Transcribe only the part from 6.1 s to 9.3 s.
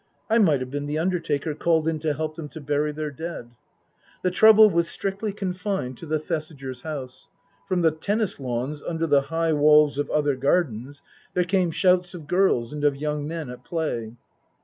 Thesigers' house. From the tennis lawns under the